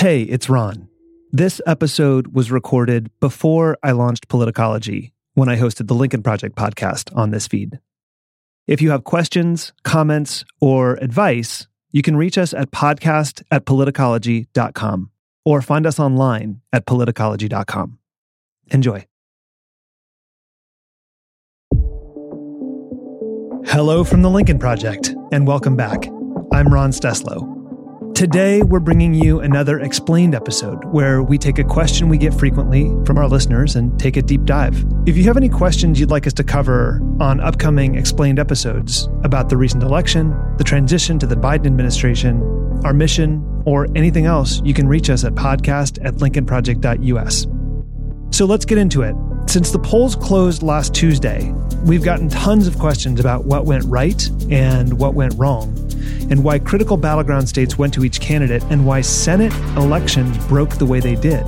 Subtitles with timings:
[0.00, 0.88] Hey, it's Ron.
[1.30, 7.14] This episode was recorded before I launched Politicology when I hosted the Lincoln Project podcast
[7.14, 7.80] on this feed.
[8.66, 15.10] If you have questions, comments, or advice, you can reach us at podcast at politicology.com
[15.44, 17.98] or find us online at politicology.com.
[18.68, 19.06] Enjoy.
[23.66, 26.06] Hello from the Lincoln Project, and welcome back.
[26.54, 27.59] I'm Ron Steslow.
[28.14, 32.90] Today, we're bringing you another explained episode where we take a question we get frequently
[33.06, 34.84] from our listeners and take a deep dive.
[35.06, 39.48] If you have any questions you'd like us to cover on upcoming explained episodes about
[39.48, 42.42] the recent election, the transition to the Biden administration,
[42.84, 47.46] our mission, or anything else, you can reach us at podcast at lincolnproject.us.
[48.36, 49.14] So let's get into it.
[49.50, 51.50] Since the polls closed last Tuesday,
[51.82, 55.76] we've gotten tons of questions about what went right and what went wrong
[56.30, 60.86] and why critical battleground states went to each candidate, and why Senate elections broke the
[60.86, 61.44] way they did.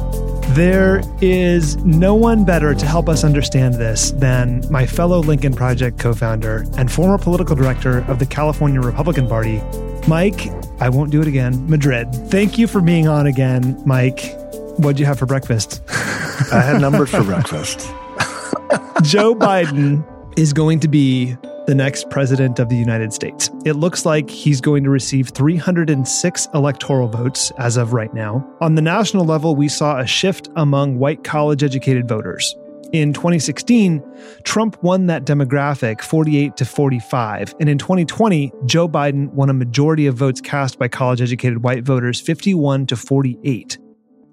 [0.56, 6.00] There is no one better to help us understand this than my fellow Lincoln Project
[6.00, 9.62] co founder and former political director of the California Republican Party,
[10.08, 10.48] Mike,
[10.80, 12.12] I won't do it again, Madrid.
[12.32, 14.34] Thank you for being on again, Mike.
[14.78, 15.82] What'd you have for breakfast?
[16.50, 17.80] I had numbers for breakfast.
[19.02, 20.04] Joe Biden
[20.38, 23.50] is going to be the next president of the United States.
[23.64, 28.48] It looks like he's going to receive 306 electoral votes as of right now.
[28.60, 32.56] On the national level, we saw a shift among white college educated voters.
[32.92, 34.02] In 2016,
[34.44, 37.54] Trump won that demographic 48 to 45.
[37.58, 41.84] And in 2020, Joe Biden won a majority of votes cast by college educated white
[41.84, 43.78] voters 51 to 48.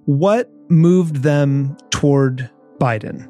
[0.05, 3.29] What moved them toward Biden?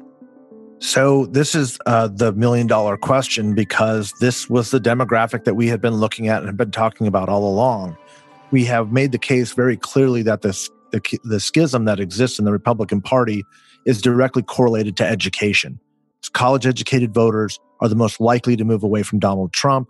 [0.78, 5.66] So, this is uh, the million dollar question because this was the demographic that we
[5.66, 7.96] had been looking at and have been talking about all along.
[8.52, 12.44] We have made the case very clearly that this, the, the schism that exists in
[12.44, 13.44] the Republican Party
[13.86, 15.80] is directly correlated to education.
[16.32, 19.88] College educated voters are the most likely to move away from Donald Trump.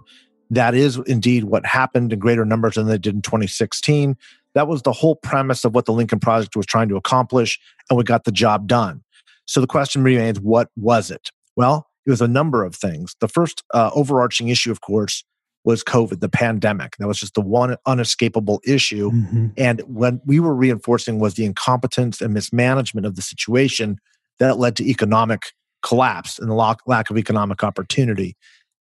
[0.48, 4.16] That is indeed what happened in greater numbers than they did in 2016.
[4.54, 7.96] That was the whole premise of what the Lincoln Project was trying to accomplish, and
[7.96, 9.02] we got the job done.
[9.46, 11.30] So the question remains what was it?
[11.56, 13.14] Well, it was a number of things.
[13.20, 15.24] The first uh, overarching issue, of course,
[15.64, 16.96] was COVID, the pandemic.
[16.98, 19.10] That was just the one unescapable issue.
[19.10, 19.48] Mm-hmm.
[19.58, 23.98] And what we were reinforcing was the incompetence and mismanagement of the situation
[24.38, 25.52] that led to economic
[25.82, 28.36] collapse and the lack of economic opportunity.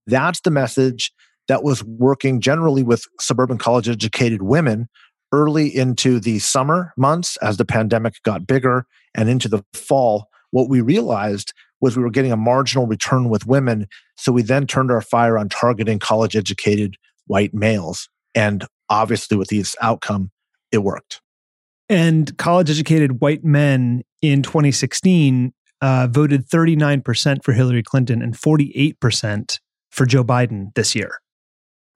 [0.06, 1.12] That's the message
[1.48, 4.88] that was working generally with suburban college educated women
[5.32, 10.68] early into the summer months as the pandemic got bigger and into the fall what
[10.68, 13.86] we realized was we were getting a marginal return with women.
[14.16, 16.96] So we then turned our fire on targeting college educated
[17.26, 18.08] white males.
[18.34, 20.30] And obviously, with this outcome,
[20.72, 21.20] it worked.
[21.88, 29.58] And college educated white men in 2016 uh, voted 39% for Hillary Clinton and 48%
[29.90, 31.20] for Joe Biden this year.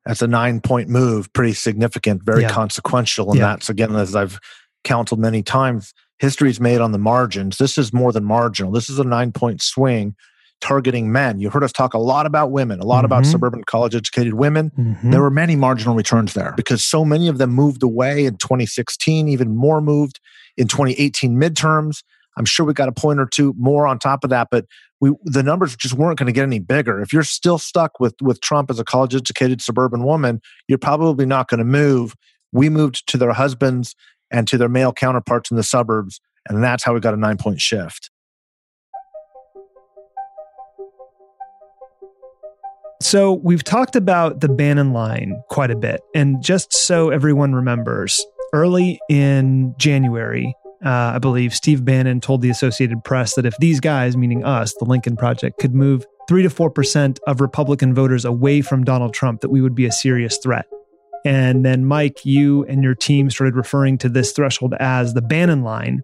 [0.05, 2.51] That's a nine point move, pretty significant, very yeah.
[2.51, 3.31] consequential.
[3.31, 3.49] And yeah.
[3.49, 4.39] that's, again, as I've
[4.85, 7.59] counseled many times, history is made on the margins.
[7.59, 8.73] This is more than marginal.
[8.73, 10.17] This is a nine point swing
[10.63, 11.41] targeting men.
[11.41, 13.07] You heard us talk a lot about women, a lot mm-hmm.
[13.07, 14.71] about suburban college educated women.
[14.79, 15.11] Mm-hmm.
[15.11, 19.29] There were many marginal returns there because so many of them moved away in 2016,
[19.29, 20.21] even more moved
[20.57, 22.03] in 2018 midterms.
[22.37, 24.65] I'm sure we got a point or two more on top of that, but
[25.03, 27.01] we the numbers just weren't going to get any bigger.
[27.01, 31.27] If you're still stuck with with Trump as a college educated suburban woman, you're probably
[31.27, 32.15] not going to move.
[32.53, 33.97] We moved to their husbands
[34.31, 36.21] and to their male counterparts in the suburbs.
[36.49, 38.11] And that's how we got a nine point shift.
[43.03, 46.01] So, we've talked about the Bannon line quite a bit.
[46.15, 50.55] And just so everyone remembers, early in January,
[50.85, 54.75] uh, I believe Steve Bannon told the Associated Press that if these guys, meaning us,
[54.75, 59.41] the Lincoln Project, could move 3 to 4% of Republican voters away from Donald Trump,
[59.41, 60.67] that we would be a serious threat.
[61.25, 65.63] And then, Mike, you and your team started referring to this threshold as the Bannon
[65.63, 66.03] line.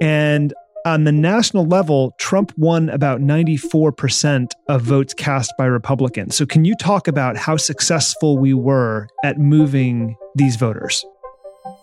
[0.00, 0.54] And
[0.86, 6.34] on the national level, Trump won about 94% of votes cast by Republicans.
[6.34, 11.04] So, can you talk about how successful we were at moving these voters?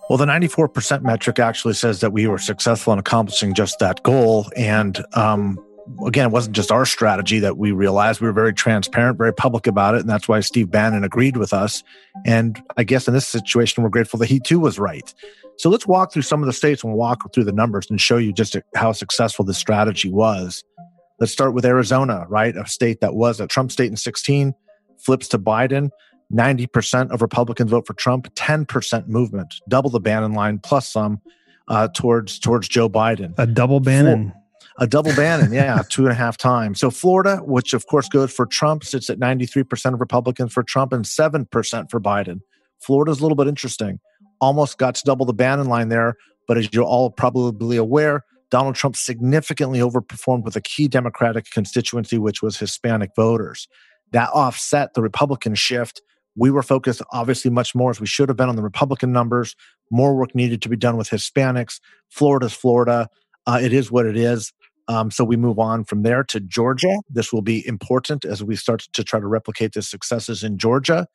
[0.10, 4.46] Well, the 94% metric actually says that we were successful in accomplishing just that goal.
[4.56, 5.58] And um,
[6.06, 8.22] again, it wasn't just our strategy that we realized.
[8.22, 10.02] We were very transparent, very public about it.
[10.02, 11.84] And that's why Steve Bannon agreed with us.
[12.24, 15.12] And I guess in this situation, we're grateful that he too was right.
[15.58, 18.18] So let's walk through some of the states and walk through the numbers and show
[18.18, 20.64] you just how successful this strategy was.
[21.20, 22.56] Let's start with Arizona, right?
[22.56, 24.54] A state that was a Trump state in 16,
[24.98, 25.90] flips to Biden.
[26.34, 31.22] 90% of Republicans vote for Trump, 10% movement, double the Bannon line plus some
[31.68, 33.34] uh, towards towards Joe Biden.
[33.38, 34.32] A double Bannon.
[34.32, 34.36] For,
[34.78, 36.80] a double Bannon, yeah, two and a half times.
[36.80, 40.92] So Florida, which of course goes for Trump, sits at 93% of Republicans for Trump
[40.92, 42.42] and 7% for Biden.
[42.80, 44.00] Florida's a little bit interesting.
[44.42, 46.16] Almost got to double the Bannon line there,
[46.48, 52.18] but as you're all probably aware, Donald Trump significantly overperformed with a key Democratic constituency,
[52.18, 53.68] which was Hispanic voters.
[54.12, 56.02] That offset the Republican shift.
[56.36, 59.56] We were focused, obviously, much more as we should have been on the Republican numbers.
[59.92, 61.80] More work needed to be done with Hispanics.
[62.10, 63.10] Florida's Florida.
[63.48, 64.52] Uh, it is what it is.
[64.88, 66.96] Um, so we move on from there to Georgia.
[67.10, 71.08] This will be important as we start to try to replicate the successes in Georgia.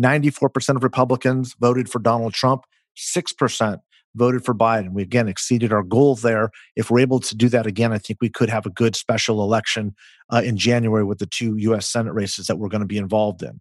[0.00, 2.64] 94% of Republicans voted for Donald Trump,
[2.96, 3.78] 6%
[4.14, 4.92] voted for Biden.
[4.92, 6.50] We again exceeded our goal there.
[6.74, 9.42] If we're able to do that again, I think we could have a good special
[9.42, 9.94] election
[10.32, 11.88] uh, in January with the two U.S.
[11.88, 13.60] Senate races that we're going to be involved in.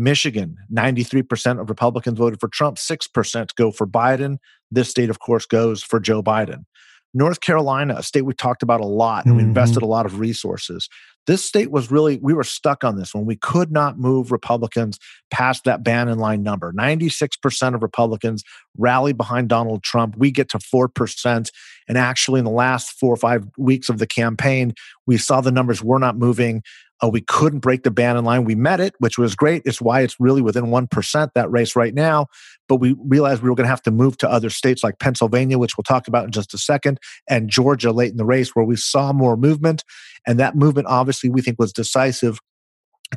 [0.00, 4.38] Michigan, 93% of Republicans voted for Trump, 6% go for Biden.
[4.70, 6.64] This state, of course, goes for Joe Biden.
[7.12, 9.48] North Carolina, a state we talked about a lot and we mm-hmm.
[9.48, 10.88] invested a lot of resources.
[11.26, 13.26] This state was really, we were stuck on this one.
[13.26, 14.98] We could not move Republicans
[15.30, 16.72] past that Bannon line number.
[16.72, 18.42] 96% of Republicans
[18.78, 20.16] rally behind Donald Trump.
[20.16, 21.50] We get to 4%.
[21.88, 24.72] And actually, in the last four or five weeks of the campaign,
[25.06, 26.62] we saw the numbers were not moving.
[27.02, 28.44] Uh, we couldn't break the Bannon line.
[28.44, 29.62] We met it, which was great.
[29.64, 32.26] It's why it's really within 1% that race right now.
[32.68, 35.58] But we realized we were going to have to move to other states like Pennsylvania,
[35.58, 36.98] which we'll talk about in just a second,
[37.28, 39.84] and Georgia late in the race, where we saw more movement.
[40.26, 42.38] And that movement, obviously, we think was decisive.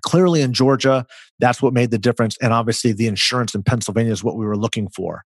[0.01, 1.06] Clearly in Georgia,
[1.39, 2.38] that's what made the difference.
[2.41, 5.24] And obviously, the insurance in Pennsylvania is what we were looking for.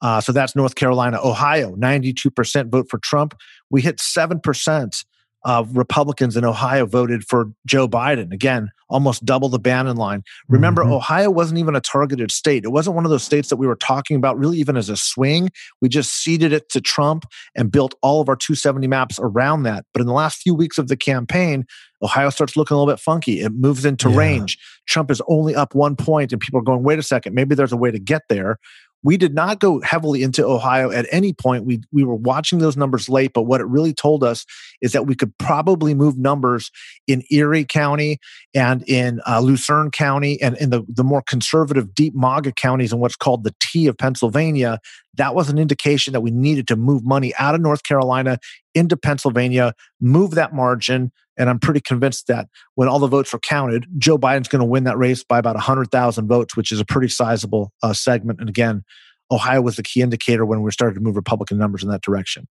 [0.00, 1.18] Uh, so that's North Carolina.
[1.22, 3.34] Ohio, 92% vote for Trump.
[3.68, 5.04] We hit 7%
[5.48, 8.34] of Republicans in Ohio voted for Joe Biden.
[8.34, 10.22] Again, almost double the Bannon line.
[10.46, 10.92] Remember, mm-hmm.
[10.92, 12.66] Ohio wasn't even a targeted state.
[12.66, 14.96] It wasn't one of those states that we were talking about really even as a
[14.96, 15.48] swing.
[15.80, 17.24] We just ceded it to Trump
[17.56, 19.86] and built all of our 270 maps around that.
[19.94, 21.64] But in the last few weeks of the campaign,
[22.02, 23.40] Ohio starts looking a little bit funky.
[23.40, 24.18] It moves into yeah.
[24.18, 24.58] range.
[24.86, 27.72] Trump is only up one point, and people are going, wait a second, maybe there's
[27.72, 28.58] a way to get there.
[29.02, 31.64] We did not go heavily into Ohio at any point.
[31.64, 34.44] We we were watching those numbers late, but what it really told us
[34.80, 36.70] is that we could probably move numbers
[37.06, 38.18] in Erie County
[38.54, 43.00] and in uh, Luzerne County and in the the more conservative deep MAGA counties and
[43.00, 44.80] what's called the T of Pennsylvania.
[45.18, 48.38] That was an indication that we needed to move money out of North Carolina
[48.74, 53.38] into Pennsylvania, move that margin, and I'm pretty convinced that when all the votes are
[53.38, 56.84] counted, Joe Biden's going to win that race by about 100,000 votes, which is a
[56.84, 58.40] pretty sizable uh, segment.
[58.40, 58.82] And again,
[59.30, 62.48] Ohio was the key indicator when we started to move Republican numbers in that direction.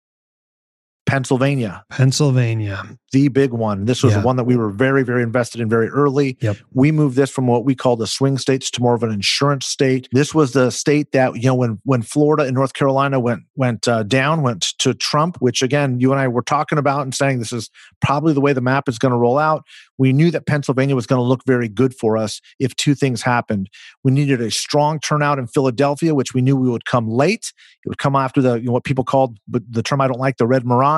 [1.06, 1.84] Pennsylvania.
[1.90, 2.98] Pennsylvania.
[3.12, 3.86] The big one.
[3.86, 4.20] This was yeah.
[4.20, 6.38] the one that we were very, very invested in very early.
[6.42, 6.58] Yep.
[6.74, 9.68] We moved this from what we call the swing states to more of an insurance
[9.68, 10.08] state.
[10.12, 13.88] This was the state that, you know, when when Florida and North Carolina went went
[13.88, 17.40] uh, down, went to Trump, which again, you and I were talking about and saying
[17.40, 17.70] this is
[18.02, 19.64] probably the way the map is going to roll out.
[19.98, 23.22] We knew that Pennsylvania was going to look very good for us if two things
[23.22, 23.70] happened.
[24.04, 27.54] We needed a strong turnout in Philadelphia, which we knew we would come late.
[27.86, 30.20] It would come after the you know, what people called, but the term I don't
[30.20, 30.93] like, the red mirage.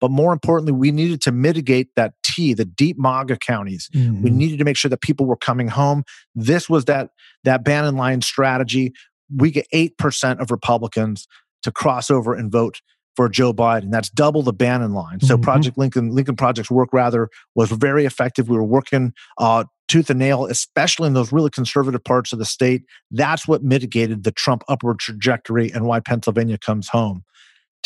[0.00, 3.88] But more importantly, we needed to mitigate that T, the deep MAGA counties.
[3.94, 4.22] Mm-hmm.
[4.22, 6.04] We needed to make sure that people were coming home.
[6.34, 7.10] This was that
[7.44, 8.92] that Bannon line strategy.
[9.34, 11.26] We get eight percent of Republicans
[11.62, 12.80] to cross over and vote
[13.16, 13.90] for Joe Biden.
[13.90, 15.20] That's double the Bannon line.
[15.20, 15.42] So mm-hmm.
[15.42, 18.48] Project Lincoln, Lincoln Project's work rather was very effective.
[18.50, 22.44] We were working uh, tooth and nail, especially in those really conservative parts of the
[22.44, 22.82] state.
[23.10, 27.24] That's what mitigated the Trump upward trajectory and why Pennsylvania comes home.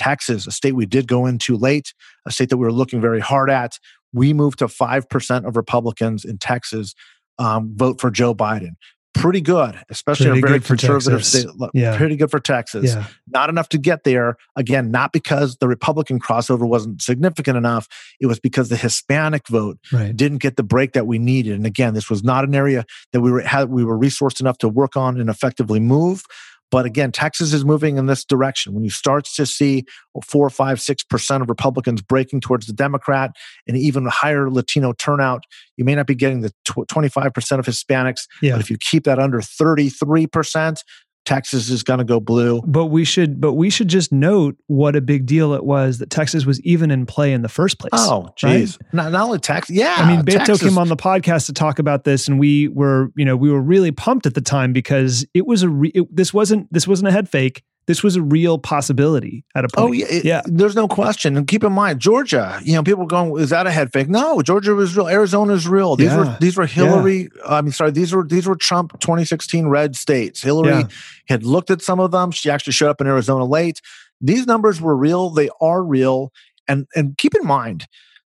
[0.00, 1.92] Texas, a state we did go into late,
[2.26, 3.78] a state that we were looking very hard at.
[4.14, 6.94] We moved to 5% of Republicans in Texas
[7.38, 8.76] um, vote for Joe Biden.
[9.12, 11.46] Pretty good, especially pretty a very conservative state.
[11.74, 11.98] Yeah.
[11.98, 12.94] Pretty good for Texas.
[12.94, 13.04] Yeah.
[13.26, 14.36] Not enough to get there.
[14.56, 17.88] Again, not because the Republican crossover wasn't significant enough.
[18.20, 20.16] It was because the Hispanic vote right.
[20.16, 21.54] didn't get the break that we needed.
[21.54, 24.58] And again, this was not an area that we were had we were resourced enough
[24.58, 26.22] to work on and effectively move.
[26.70, 28.74] But again, Texas is moving in this direction.
[28.74, 29.84] When you start to see
[30.24, 33.32] four, five, six percent of Republicans breaking towards the Democrat
[33.66, 35.44] and even higher Latino turnout,
[35.76, 38.26] you may not be getting the 25% of Hispanics.
[38.40, 38.52] Yeah.
[38.52, 40.76] But if you keep that under 33%,
[41.24, 42.62] Texas is going to go blue.
[42.66, 46.10] But we should but we should just note what a big deal it was that
[46.10, 47.90] Texas was even in play in the first place.
[47.92, 48.78] Oh, jeez.
[48.78, 48.94] Right?
[48.94, 49.76] Not, not only Texas.
[49.76, 49.96] Yeah.
[49.98, 50.62] I mean, Beto Texas.
[50.62, 53.60] came on the podcast to talk about this and we were, you know, we were
[53.62, 57.08] really pumped at the time because it was a re- it, this wasn't this wasn't
[57.08, 59.88] a head fake this was a real possibility at a oh, point.
[59.88, 60.42] Oh yeah, it, yeah.
[60.46, 61.36] There's no question.
[61.36, 62.60] And keep in mind, Georgia.
[62.62, 65.08] You know, people going, "Is that a head fake?" No, Georgia was real.
[65.08, 65.96] Arizona is real.
[65.96, 66.18] These yeah.
[66.18, 67.22] were these were Hillary.
[67.34, 67.56] Yeah.
[67.56, 70.40] I mean, sorry, these were these were Trump 2016 red states.
[70.40, 70.88] Hillary yeah.
[71.26, 72.30] had looked at some of them.
[72.30, 73.80] She actually showed up in Arizona late.
[74.20, 75.30] These numbers were real.
[75.30, 76.32] They are real.
[76.68, 77.88] And and keep in mind,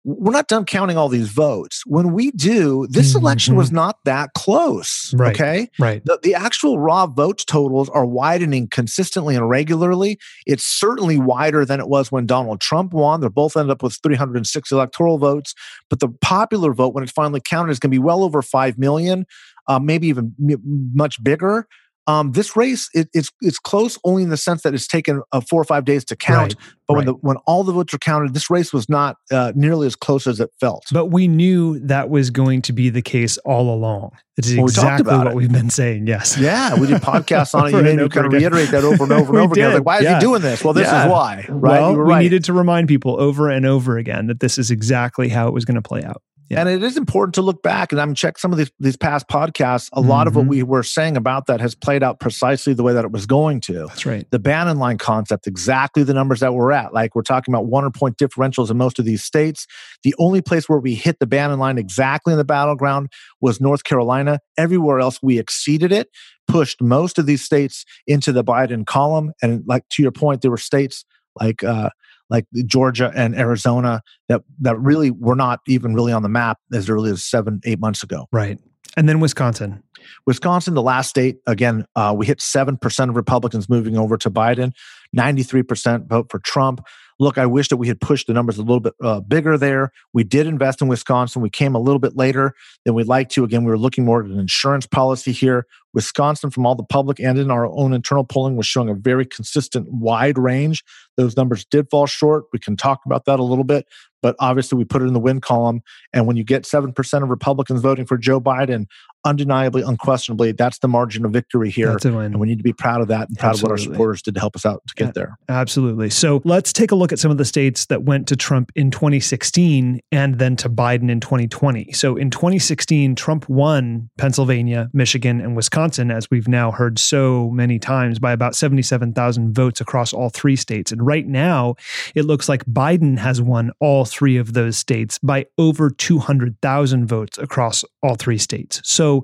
[0.06, 1.82] we're not done counting all these votes.
[1.88, 3.20] When we do, this mm-hmm.
[3.20, 5.12] election was not that close.
[5.18, 5.34] Right.
[5.34, 5.70] Okay.
[5.80, 6.06] Right.
[6.06, 10.20] The, the, actual raw vote totals are widening consistently and regularly.
[10.46, 13.22] It's certainly wider than it was when Donald Trump won.
[13.22, 15.56] They both ended up with 306 electoral votes.
[15.90, 18.78] But the popular vote, when it's finally counted, is going to be well over 5
[18.78, 19.26] million,
[19.68, 21.68] uh, maybe even m- much bigger.
[22.08, 25.42] Um, this race it, it's it's close only in the sense that it's taken uh,
[25.42, 26.54] four or five days to count.
[26.54, 26.98] Right, but right.
[26.98, 29.96] when the when all the votes are counted, this race was not uh, nearly as
[29.96, 30.86] close as it felt.
[30.92, 34.12] But we knew that was going to be the case all along.
[34.38, 35.34] It is well, exactly what it.
[35.34, 36.08] we've been saying.
[36.08, 36.38] Yes.
[36.38, 37.78] Yeah, we did podcasts on it.
[37.78, 39.74] You made me kind of reiterate that over and over and over again.
[39.74, 40.18] Like, why yeah.
[40.18, 40.64] is he doing this?
[40.64, 41.06] Well, this yeah.
[41.06, 41.46] is why.
[41.48, 41.80] Right.
[41.80, 42.22] Well, we right.
[42.22, 45.64] needed to remind people over and over again that this is exactly how it was
[45.66, 46.22] going to play out.
[46.50, 46.60] Yeah.
[46.60, 49.28] And it is important to look back and I'm check some of these these past
[49.28, 49.90] podcasts.
[49.94, 50.10] A mm-hmm.
[50.10, 50.50] lot of what mm-hmm.
[50.50, 53.62] we were saying about that has played out precisely the way that it was going
[53.62, 53.88] to.
[53.88, 54.30] That's right.
[54.30, 56.94] The Bannon line concept, exactly the numbers that we're at.
[56.94, 59.66] Like we're talking about one or point differentials in most of these states.
[60.04, 63.12] The only place where we hit the Bannon line exactly in the battleground
[63.42, 64.40] was North Carolina.
[64.58, 66.10] Everywhere else we exceeded it,
[66.48, 69.32] pushed most of these states into the Biden column.
[69.42, 71.06] And like to your point, there were states
[71.40, 71.90] like uh,
[72.30, 76.90] like Georgia and Arizona that that really were not even really on the map as
[76.90, 78.28] early as seven eight months ago.
[78.32, 78.60] Right,
[78.98, 79.84] and then Wisconsin.
[80.28, 84.72] Wisconsin, the last state, again, uh, we hit 7% of Republicans moving over to Biden,
[85.18, 86.86] 93% vote for Trump
[87.20, 89.92] look, I wish that we had pushed the numbers a little bit uh, bigger there.
[90.14, 91.42] We did invest in Wisconsin.
[91.42, 92.54] We came a little bit later
[92.84, 93.44] than we'd like to.
[93.44, 95.66] Again, we were looking more at an insurance policy here.
[95.94, 99.26] Wisconsin, from all the public and in our own internal polling, was showing a very
[99.26, 100.84] consistent wide range.
[101.16, 102.46] Those numbers did fall short.
[102.52, 103.86] We can talk about that a little bit,
[104.22, 105.82] but obviously we put it in the win column.
[106.12, 108.88] And when you get 7% of Republicans voting for Joe Biden,
[109.26, 111.98] undeniably, unquestionably, that's the margin of victory here.
[112.04, 113.60] And we need to be proud of that and proud Absolutely.
[113.60, 115.38] of what our supporters did to help us out to get yeah, there.
[115.50, 116.10] Absolutely.
[116.10, 118.92] So let's take a look at some of the states that went to Trump in
[118.92, 121.92] 2016 and then to Biden in 2020.
[121.94, 127.80] So in 2016, Trump won Pennsylvania, Michigan, and Wisconsin, as we've now heard so many
[127.80, 130.92] times, by about 77,000 votes across all three states.
[130.92, 131.76] And right now,
[132.14, 137.38] it looks like Biden has won all three of those states by over 200,000 votes
[137.38, 138.82] across all three states.
[138.84, 139.15] So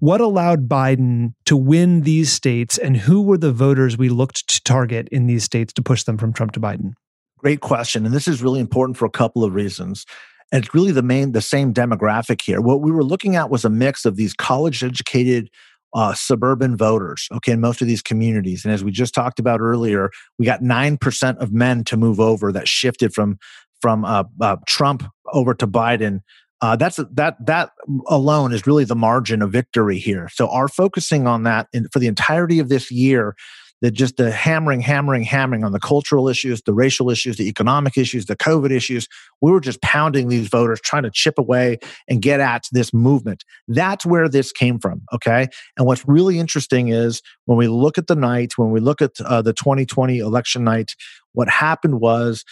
[0.00, 4.62] what allowed Biden to win these states, and who were the voters we looked to
[4.62, 6.94] target in these states to push them from Trump to Biden?
[7.38, 8.04] Great question.
[8.04, 10.04] And this is really important for a couple of reasons.
[10.52, 12.60] And it's really the main, the same demographic here.
[12.60, 15.48] What we were looking at was a mix of these college educated
[15.94, 18.64] uh, suburban voters, okay, in most of these communities.
[18.64, 22.52] And as we just talked about earlier, we got 9% of men to move over
[22.52, 23.38] that shifted from,
[23.80, 26.20] from uh, uh, Trump over to Biden
[26.62, 27.70] uh, that's that that
[28.08, 30.28] alone is really the margin of victory here.
[30.32, 33.34] So our focusing on that in, for the entirety of this year,
[33.80, 37.96] that just the hammering, hammering, hammering on the cultural issues, the racial issues, the economic
[37.96, 39.08] issues, the COVID issues.
[39.40, 43.44] We were just pounding these voters, trying to chip away and get at this movement.
[43.68, 45.02] That's where this came from.
[45.12, 45.48] Okay.
[45.76, 49.18] And what's really interesting is when we look at the night, when we look at
[49.20, 50.94] uh, the 2020 election night,
[51.32, 52.44] what happened was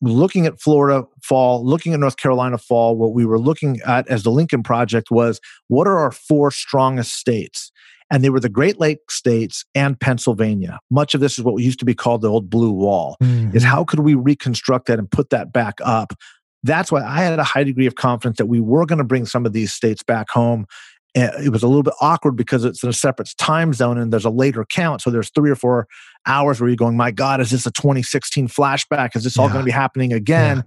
[0.00, 4.22] looking at Florida fall, looking at North Carolina fall, what we were looking at as
[4.22, 7.72] the Lincoln Project was what are our four strongest states?
[8.10, 10.78] And they were the Great Lakes states and Pennsylvania.
[10.90, 13.16] Much of this is what used to be called the old blue wall.
[13.20, 13.56] Mm-hmm.
[13.56, 16.12] Is how could we reconstruct that and put that back up?
[16.62, 19.26] That's why I had a high degree of confidence that we were going to bring
[19.26, 20.66] some of these states back home
[21.16, 24.26] it was a little bit awkward because it's in a separate time zone and there's
[24.26, 25.00] a later count.
[25.00, 25.88] So there's three or four
[26.26, 29.16] hours where you're going, my God, is this a 2016 flashback?
[29.16, 30.58] Is this all going to be happening again?
[30.58, 30.62] Yeah.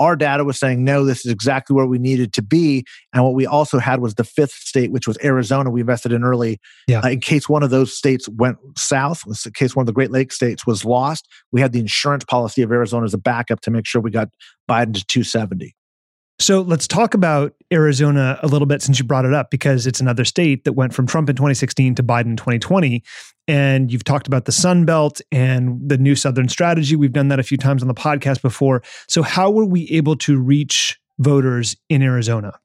[0.00, 2.84] Our data was saying, no, this is exactly where we needed to be.
[3.12, 6.22] And what we also had was the fifth state, which was Arizona, we invested in
[6.22, 6.60] early.
[6.86, 7.00] Yeah.
[7.00, 10.12] Uh, in case one of those states went south, in case one of the Great
[10.12, 13.72] Lakes states was lost, we had the insurance policy of Arizona as a backup to
[13.72, 14.28] make sure we got
[14.70, 15.74] Biden to 270.
[16.38, 20.00] So let's talk about Arizona a little bit since you brought it up because it's
[20.00, 23.02] another state that went from Trump in 2016 to Biden in 2020.
[23.46, 26.96] And you've talked about the Sun Belt and the new Southern strategy.
[26.96, 28.82] We've done that a few times on the podcast before.
[29.08, 32.58] So, how were we able to reach voters in Arizona?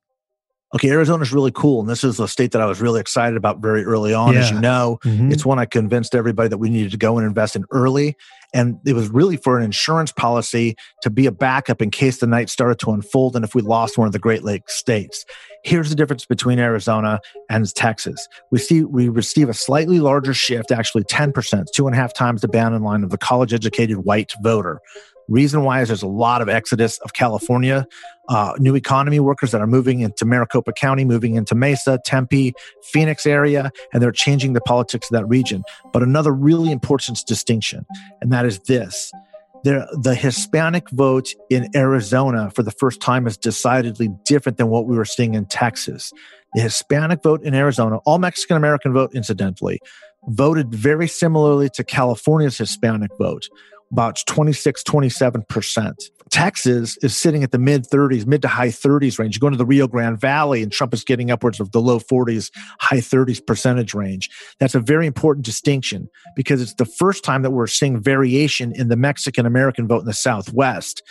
[0.74, 1.82] Okay, Arizona's really cool.
[1.82, 4.34] And this is a state that I was really excited about very early on.
[4.34, 4.40] Yeah.
[4.40, 5.32] As you know, mm-hmm.
[5.32, 8.16] it's one I convinced everybody that we needed to go and invest in early.
[8.56, 12.28] And it was really for an insurance policy to be a backup in case the
[12.28, 15.26] night started to unfold and if we lost one of the Great Lakes states.
[15.64, 18.28] Here's the difference between Arizona and Texas.
[18.52, 22.42] We see we receive a slightly larger shift, actually 10%, two and a half times
[22.42, 24.80] the Bannon line of the college educated white voter.
[25.30, 27.88] Reason why is there's a lot of exodus of California,
[28.30, 32.54] uh, new economy workers that are moving into Maricopa County, moving into Mesa, Tempe,
[32.84, 35.64] Phoenix area, and they're changing the politics of that region.
[35.92, 37.86] But another really important distinction,
[38.22, 39.12] and that is this.
[39.64, 44.98] The Hispanic vote in Arizona for the first time is decidedly different than what we
[44.98, 46.12] were seeing in Texas.
[46.54, 49.80] The Hispanic vote in Arizona, all Mexican American vote, incidentally,
[50.28, 53.48] voted very similarly to California's Hispanic vote
[53.94, 56.10] about 26, 27%.
[56.32, 59.36] Texas is sitting at the mid 30s, mid to high 30s range.
[59.36, 62.00] You go into the Rio Grande Valley and Trump is getting upwards of the low
[62.00, 64.32] 40s, high 30s percentage range.
[64.60, 68.88] That's a very important distinction because it's the first time that we're seeing variation in
[68.88, 71.04] the Mexican American vote in the Southwest.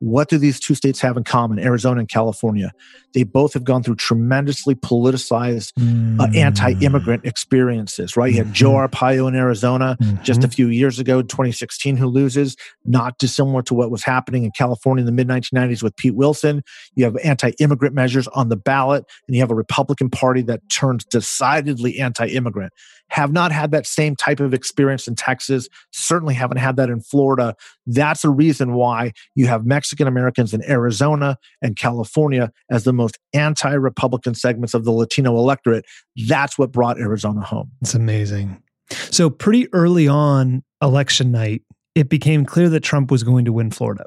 [0.00, 2.72] What do these two states have in common, Arizona and California?
[3.12, 6.18] They both have gone through tremendously politicized mm.
[6.18, 8.30] uh, anti immigrant experiences, right?
[8.30, 8.54] You had mm-hmm.
[8.54, 10.22] Joe Arpaio in Arizona mm-hmm.
[10.22, 14.52] just a few years ago, 2016, who loses, not dissimilar to what was happening in
[14.52, 16.62] California in the mid 1990s with Pete Wilson.
[16.94, 20.60] You have anti immigrant measures on the ballot, and you have a Republican Party that
[20.70, 22.72] turns decidedly anti immigrant
[23.10, 27.00] have not had that same type of experience in Texas, certainly haven't had that in
[27.00, 27.54] Florida.
[27.86, 33.18] That's a reason why you have Mexican Americans in Arizona and California as the most
[33.32, 35.84] anti Republican segments of the Latino electorate.
[36.26, 37.70] That's what brought Arizona home.
[37.82, 38.62] It's amazing.
[38.90, 41.62] So, pretty early on election night,
[41.94, 44.06] it became clear that Trump was going to win Florida.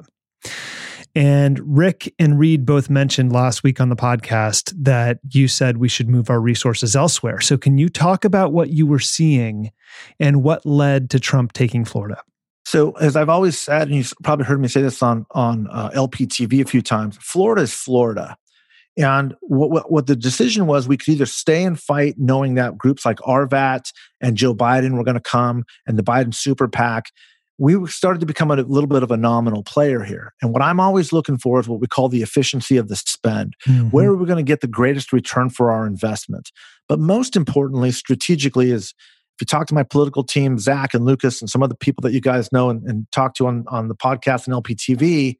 [1.14, 5.88] And Rick and Reed both mentioned last week on the podcast that you said we
[5.88, 7.40] should move our resources elsewhere.
[7.40, 9.70] So, can you talk about what you were seeing
[10.18, 12.20] and what led to Trump taking Florida?
[12.64, 15.90] So, as I've always said, and you've probably heard me say this on on uh,
[15.90, 18.36] LPTV a few times, Florida is Florida.
[18.96, 22.78] And what, what, what the decision was, we could either stay and fight, knowing that
[22.78, 27.06] groups like RVAT and Joe Biden were going to come, and the Biden super PAC,
[27.58, 30.34] we started to become a little bit of a nominal player here.
[30.42, 33.54] And what I'm always looking for is what we call the efficiency of the spend.
[33.66, 33.90] Mm-hmm.
[33.90, 36.50] Where are we going to get the greatest return for our investment?
[36.88, 38.92] But most importantly, strategically, is
[39.36, 42.12] if you talk to my political team, Zach and Lucas, and some other people that
[42.12, 45.36] you guys know and, and talk to on, on the podcast and LPTV,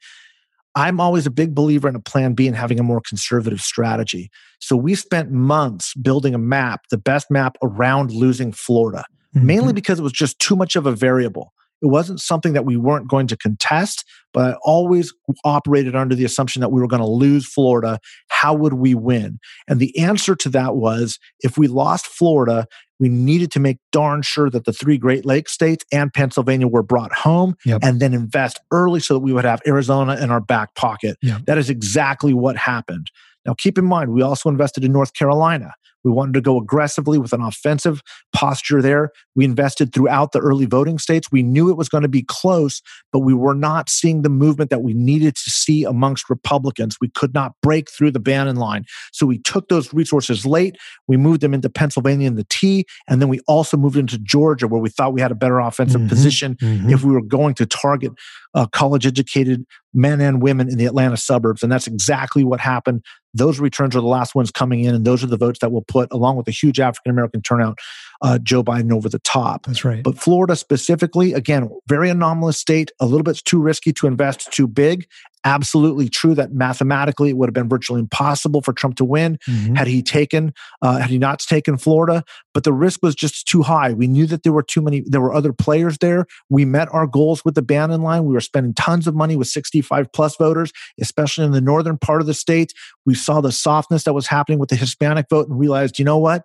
[0.76, 4.30] I'm always a big believer in a plan B and having a more conservative strategy.
[4.58, 9.46] So we spent months building a map, the best map around losing Florida, mm-hmm.
[9.46, 11.52] mainly because it was just too much of a variable.
[11.84, 15.12] It wasn't something that we weren't going to contest, but I always
[15.44, 17.98] operated under the assumption that we were going to lose Florida.
[18.28, 19.38] How would we win?
[19.68, 22.66] And the answer to that was if we lost Florida,
[22.98, 26.82] we needed to make darn sure that the three Great Lakes states and Pennsylvania were
[26.82, 27.80] brought home yep.
[27.84, 31.18] and then invest early so that we would have Arizona in our back pocket.
[31.20, 31.42] Yep.
[31.44, 33.10] That is exactly what happened.
[33.44, 35.74] Now, keep in mind, we also invested in North Carolina.
[36.04, 38.02] We wanted to go aggressively with an offensive
[38.34, 39.10] posture there.
[39.34, 41.32] We invested throughout the early voting states.
[41.32, 44.70] We knew it was going to be close, but we were not seeing the movement
[44.70, 46.98] that we needed to see amongst Republicans.
[47.00, 48.84] We could not break through the Bannon line.
[49.12, 50.76] So we took those resources late.
[51.08, 54.68] We moved them into Pennsylvania in the T, and then we also moved into Georgia,
[54.68, 56.90] where we thought we had a better offensive mm-hmm, position mm-hmm.
[56.90, 58.12] if we were going to target
[58.54, 61.62] uh, college educated men and women in the Atlanta suburbs.
[61.62, 63.02] And that's exactly what happened.
[63.32, 65.82] Those returns are the last ones coming in, and those are the votes that will
[65.82, 67.78] put, along with a huge African American turnout,
[68.22, 69.66] uh, Joe Biden over the top.
[69.66, 70.02] That's right.
[70.02, 74.68] But Florida specifically, again, very anomalous state, a little bit too risky to invest too
[74.68, 75.06] big
[75.44, 79.74] absolutely true that mathematically it would have been virtually impossible for Trump to win mm-hmm.
[79.74, 80.52] had he taken,
[80.82, 82.24] uh, had he not taken Florida.
[82.52, 83.92] But the risk was just too high.
[83.92, 86.26] We knew that there were too many, there were other players there.
[86.48, 88.24] We met our goals with the Bannon line.
[88.24, 92.20] We were spending tons of money with 65 plus voters, especially in the northern part
[92.20, 92.72] of the state.
[93.04, 96.18] We saw the softness that was happening with the Hispanic vote and realized, you know
[96.18, 96.44] what?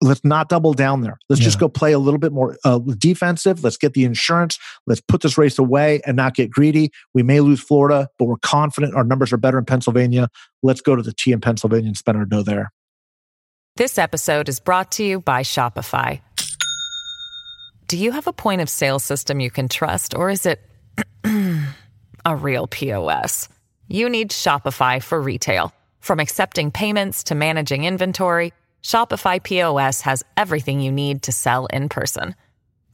[0.00, 1.18] Let's not double down there.
[1.28, 1.44] Let's yeah.
[1.44, 3.62] just go play a little bit more uh, defensive.
[3.62, 4.58] Let's get the insurance.
[4.86, 6.90] Let's put this race away and not get greedy.
[7.14, 10.28] We may lose Florida, but we're confident our numbers are better in Pennsylvania.
[10.62, 12.72] Let's go to the T in Pennsylvania and spend our dough there.
[13.76, 16.20] This episode is brought to you by Shopify.
[17.86, 20.60] Do you have a point of sale system you can trust, or is it
[22.24, 23.48] a real POS?
[23.88, 25.72] You need Shopify for retail.
[26.00, 31.88] From accepting payments to managing inventory, Shopify POS has everything you need to sell in
[31.88, 32.34] person.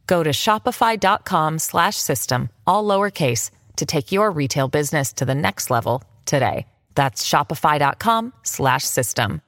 [0.07, 6.67] Go to shopify.com/system all lowercase to take your retail business to the next level today.
[6.95, 9.43] That's shopify.com/system.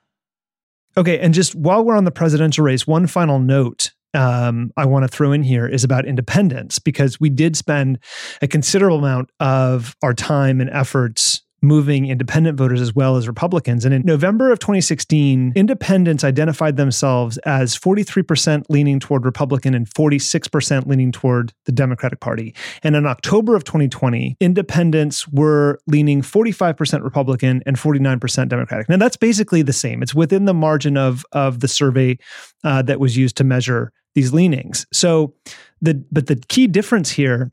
[0.96, 5.04] Okay, and just while we're on the presidential race, one final note um, I want
[5.04, 7.98] to throw in here is about independents because we did spend
[8.42, 13.84] a considerable amount of our time and efforts moving independent voters as well as Republicans.
[13.84, 20.86] And in November of 2016, independents identified themselves as 43% leaning toward Republican and 46%
[20.86, 22.54] leaning toward the Democratic Party.
[22.82, 28.88] And in October of 2020, independents were leaning 45% Republican and 49% Democratic.
[28.88, 30.02] Now, that's basically the same.
[30.02, 32.18] It's within the margin of, of the survey
[32.64, 34.86] uh, that was used to measure these leanings.
[34.92, 35.34] So,
[35.80, 37.52] the but the key difference here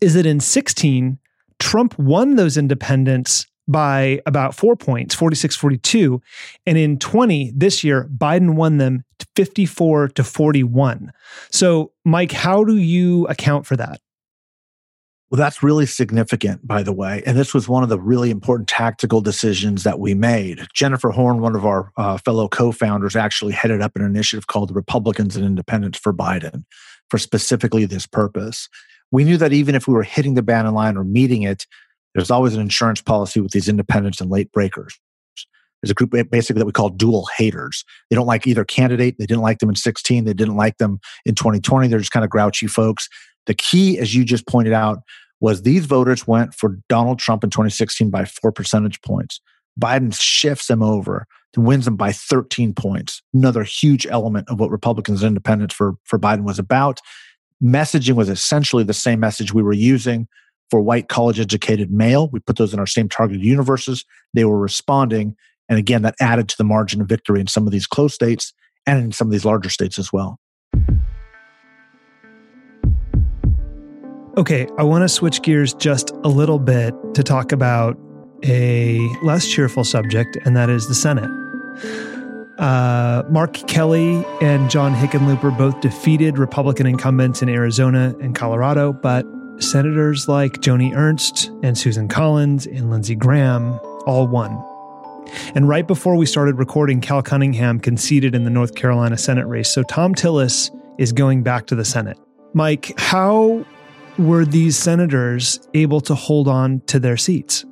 [0.00, 1.18] is that in 16,
[1.58, 6.20] Trump won those independents by about four points, 46 42.
[6.66, 9.04] And in 20, this year, Biden won them
[9.36, 11.12] 54 to 41.
[11.50, 14.00] So, Mike, how do you account for that?
[15.30, 17.22] Well, that's really significant, by the way.
[17.26, 20.64] And this was one of the really important tactical decisions that we made.
[20.74, 24.68] Jennifer Horn, one of our uh, fellow co founders, actually headed up an initiative called
[24.68, 26.64] the Republicans and Independents for Biden
[27.10, 28.68] for specifically this purpose
[29.14, 31.68] we knew that even if we were hitting the Bannon line or meeting it,
[32.14, 34.98] there's always an insurance policy with these independents and late breakers.
[35.80, 37.84] There's a group basically that we call dual haters.
[38.10, 39.16] They don't like either candidate.
[39.16, 40.24] They didn't like them in 16.
[40.24, 41.86] They didn't like them in 2020.
[41.86, 43.08] They're just kind of grouchy folks.
[43.46, 44.98] The key, as you just pointed out,
[45.40, 49.40] was these voters went for Donald Trump in 2016 by four percentage points.
[49.80, 53.22] Biden shifts them over and wins them by 13 points.
[53.32, 56.98] Another huge element of what Republicans and independents for, for Biden was about
[57.62, 60.28] messaging was essentially the same message we were using
[60.70, 62.28] for white college educated male.
[62.28, 64.04] We put those in our same targeted universes.
[64.32, 65.36] They were responding.
[65.68, 68.52] And again, that added to the margin of victory in some of these close states
[68.86, 70.38] and in some of these larger states as well.
[74.36, 77.96] Okay, I want to switch gears just a little bit to talk about
[78.44, 81.30] a less cheerful subject, and that is the Senate.
[82.58, 89.26] Uh, Mark Kelly and John Hickenlooper both defeated Republican incumbents in Arizona and Colorado, but
[89.58, 94.62] senators like Joni Ernst and Susan Collins and Lindsey Graham all won.
[95.54, 99.70] And right before we started recording, Cal Cunningham conceded in the North Carolina Senate race.
[99.70, 102.18] So Thom Tillis is going back to the Senate.
[102.52, 103.64] Mike, how
[104.18, 107.64] were these senators able to hold on to their seats?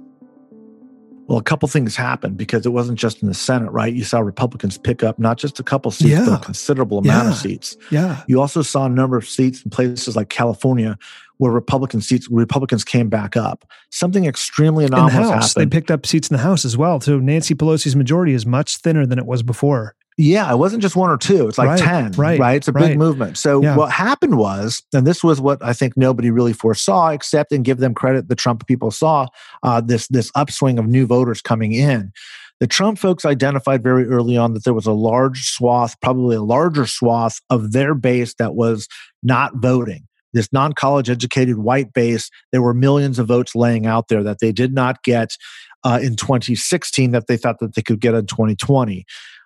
[1.28, 3.92] Well, a couple things happened because it wasn't just in the Senate, right?
[3.92, 6.24] You saw Republicans pick up not just a couple seats, yeah.
[6.26, 7.30] but a considerable amount yeah.
[7.30, 7.76] of seats.
[7.90, 8.22] Yeah.
[8.26, 10.98] You also saw a number of seats in places like California
[11.38, 13.64] where Republican seats, Republicans came back up.
[13.90, 15.72] Something extremely anomalous in the House, happened.
[15.72, 17.00] They picked up seats in the House as well.
[17.00, 19.94] So Nancy Pelosi's majority is much thinner than it was before.
[20.22, 21.48] Yeah, it wasn't just one or two.
[21.48, 22.54] It's like right, 10, right, right?
[22.54, 22.90] It's a right.
[22.90, 23.36] big movement.
[23.36, 23.76] So yeah.
[23.76, 27.78] what happened was, and this was what I think nobody really foresaw, except and give
[27.78, 29.26] them credit, the Trump people saw
[29.64, 32.12] uh, this, this upswing of new voters coming in.
[32.60, 36.42] The Trump folks identified very early on that there was a large swath, probably a
[36.42, 38.86] larger swath of their base that was
[39.24, 44.08] not voting this non college educated white base, there were millions of votes laying out
[44.08, 45.36] there that they did not get
[45.84, 49.04] uh, in 2016 that they thought that they could get in 2020.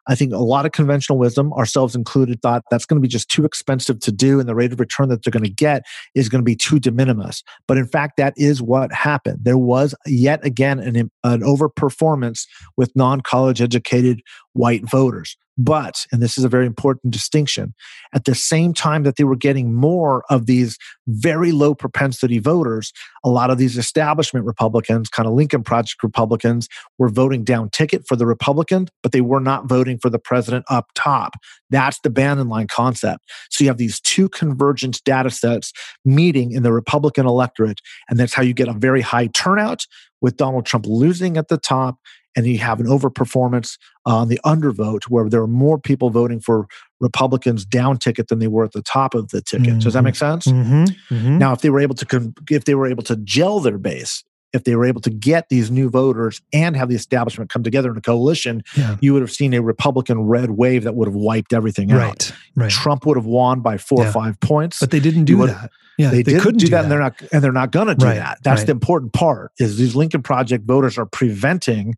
[0.09, 3.29] I think a lot of conventional wisdom, ourselves included, thought that's going to be just
[3.29, 5.83] too expensive to do, and the rate of return that they're going to get
[6.15, 7.43] is going to be too de minimis.
[7.67, 9.41] But in fact, that is what happened.
[9.43, 14.21] There was yet again an, an overperformance with non college educated
[14.53, 15.37] white voters.
[15.59, 17.75] But, and this is a very important distinction,
[18.15, 22.93] at the same time that they were getting more of these very low propensity voters,
[23.25, 28.07] a lot of these establishment Republicans, kind of Lincoln Project Republicans, were voting down ticket
[28.07, 31.35] for the Republican, but they were not voting for the president up top.
[31.71, 33.25] That's the Bannon line concept.
[33.51, 35.73] So you have these two convergence data sets
[36.05, 39.87] meeting in the Republican electorate, and that's how you get a very high turnout
[40.21, 41.99] with Donald Trump losing at the top
[42.37, 46.69] and you have an overperformance on the undervote where there are more people voting for
[47.01, 49.69] Republicans down ticket than they were at the top of the ticket.
[49.69, 49.79] Mm-hmm.
[49.79, 50.47] Does that make sense?
[50.47, 50.85] Mm-hmm.
[51.15, 51.39] Mm-hmm.
[51.39, 54.23] Now, if they were able to, if they were able to gel their base,
[54.57, 57.91] if they were able to get these new voters and have the establishment come together
[57.91, 58.97] in a coalition, yeah.
[59.01, 62.33] you would have seen a Republican red wave that would have wiped everything right, out.
[62.57, 62.71] Right.
[62.71, 64.09] Trump would have won by four yeah.
[64.09, 65.71] or five points, but they didn't do that.
[65.99, 67.87] Yeah, they, they couldn't do, do that, that, and they're not, and they're not going
[67.87, 68.39] to do right, that.
[68.43, 68.67] That's right.
[68.67, 69.53] the important part.
[69.59, 71.95] Is these Lincoln Project voters are preventing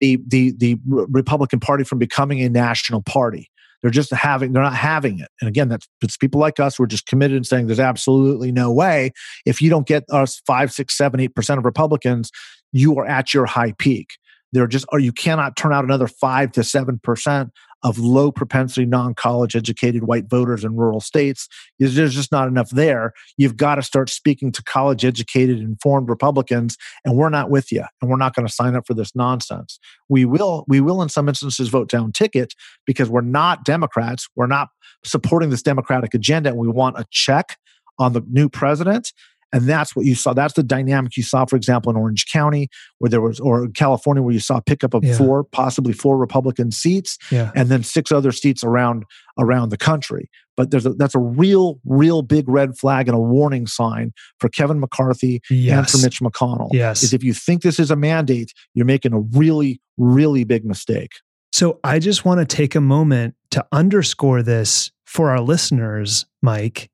[0.00, 3.50] the the the Republican Party from becoming a national party.
[3.82, 5.28] They're just having they're not having it.
[5.40, 8.52] And again, that's it's people like us who are just committed and saying there's absolutely
[8.52, 9.12] no way
[9.44, 12.30] if you don't get us five, six, seven, eight percent of Republicans,
[12.72, 14.16] you are at your high peak.
[14.52, 17.50] There just or you cannot turn out another five to seven percent
[17.82, 21.46] of low propensity non-college educated white voters in rural states.
[21.78, 23.12] There's just not enough there.
[23.36, 27.84] You've got to start speaking to college educated, informed Republicans, and we're not with you,
[28.00, 29.78] and we're not going to sign up for this nonsense.
[30.08, 32.54] We will, we will in some instances vote down ticket
[32.86, 34.26] because we're not Democrats.
[34.34, 34.68] We're not
[35.04, 37.56] supporting this Democratic agenda, and we want a check
[37.98, 39.12] on the new president.
[39.52, 40.34] And that's what you saw.
[40.34, 44.22] That's the dynamic you saw, for example, in Orange County, where there was, or California,
[44.22, 45.16] where you saw a pickup of yeah.
[45.16, 47.52] four, possibly four Republican seats, yeah.
[47.54, 49.04] and then six other seats around
[49.38, 50.28] around the country.
[50.56, 54.48] But there's a, that's a real, real big red flag and a warning sign for
[54.48, 55.78] Kevin McCarthy yes.
[55.78, 56.70] and for Mitch McConnell.
[56.72, 60.64] Yes, is if you think this is a mandate, you're making a really, really big
[60.64, 61.12] mistake.
[61.52, 66.90] So I just want to take a moment to underscore this for our listeners, Mike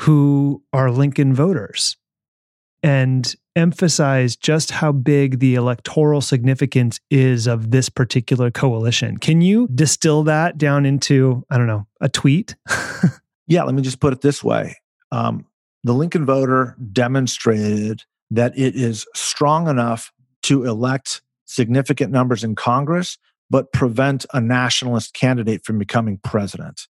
[0.00, 1.96] who are Lincoln voters
[2.82, 9.18] and emphasize just how big the electoral significance is of this particular coalition.
[9.18, 12.56] Can you distill that down into, I don't know, a tweet?
[13.46, 14.76] yeah, let me just put it this way.
[15.10, 15.46] Um,
[15.84, 20.12] the Lincoln voter demonstrated that it is strong enough
[20.44, 23.18] to elect significant numbers in Congress,
[23.50, 26.88] but prevent a nationalist candidate from becoming president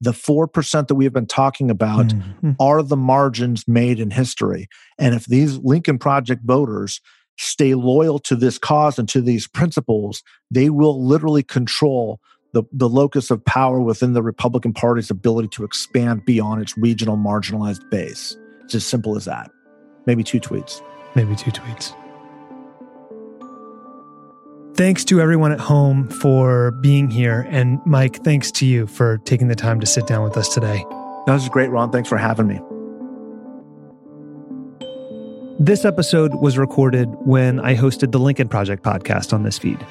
[0.00, 2.52] the 4% that we have been talking about mm-hmm.
[2.60, 4.68] are the margins made in history.
[4.98, 7.00] And if these Lincoln Project voters
[7.38, 12.20] stay loyal to this cause and to these principles, they will literally control
[12.52, 17.16] the, the locus of power within the Republican Party's ability to expand beyond its regional
[17.16, 18.36] marginalized base.
[18.64, 19.50] It's as simple as that.
[20.06, 20.82] Maybe two tweets.
[21.14, 21.94] Maybe two tweets.
[24.76, 27.46] Thanks to everyone at home for being here.
[27.48, 30.84] And Mike, thanks to you for taking the time to sit down with us today.
[31.26, 31.90] That was great, Ron.
[31.90, 32.60] Thanks for having me.
[35.58, 39.84] This episode was recorded when I hosted the Lincoln Project podcast on this feed.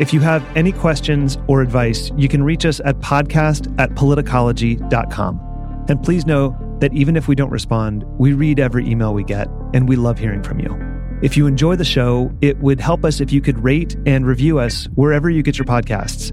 [0.00, 5.84] If you have any questions or advice, you can reach us at podcast at politicology.com.
[5.88, 9.46] And please know that even if we don't respond, we read every email we get
[9.72, 10.95] and we love hearing from you.
[11.22, 14.58] If you enjoy the show, it would help us if you could rate and review
[14.58, 16.30] us wherever you get your podcasts.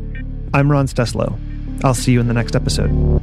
[0.53, 1.39] I'm Ron Steslow.
[1.85, 3.21] I'll see you in the next episode.